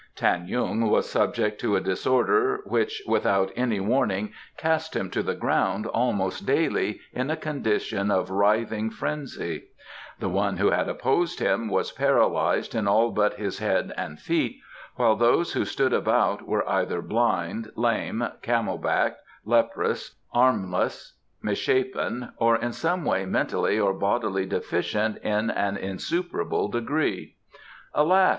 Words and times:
Tan 0.15 0.47
yung 0.47 0.89
was 0.89 1.07
subject 1.07 1.61
to 1.61 1.75
a 1.75 1.79
disorder 1.79 2.61
which 2.65 3.03
without 3.05 3.51
any 3.55 3.79
warning 3.79 4.33
cast 4.57 4.95
him 4.95 5.11
to 5.11 5.21
the 5.21 5.35
ground 5.35 5.85
almost 5.85 6.43
daily 6.43 6.99
in 7.13 7.29
a 7.29 7.35
condition 7.35 8.09
of 8.09 8.31
writhing 8.31 8.89
frenzy; 8.89 9.65
the 10.17 10.27
one 10.27 10.57
who 10.57 10.71
had 10.71 10.89
opposed 10.89 11.39
him 11.39 11.69
was 11.69 11.91
paralysed 11.91 12.73
in 12.73 12.87
all 12.87 13.11
but 13.11 13.35
his 13.35 13.59
head 13.59 13.93
and 13.95 14.19
feet, 14.19 14.57
while 14.95 15.15
those 15.15 15.53
who 15.53 15.65
stood 15.65 15.93
about 15.93 16.47
were 16.47 16.67
either 16.67 16.99
blind, 17.03 17.71
lame, 17.75 18.27
camel 18.41 18.79
backed, 18.79 19.21
leprous, 19.45 20.15
armless, 20.33 21.19
misshapen, 21.43 22.31
or 22.37 22.55
in 22.55 22.73
some 22.73 23.05
way 23.05 23.23
mentally 23.23 23.79
or 23.79 23.93
bodily 23.93 24.47
deficient 24.47 25.17
in 25.19 25.51
an 25.51 25.77
insuperable 25.77 26.69
degree. 26.69 27.35
"Alas!" 27.93 28.29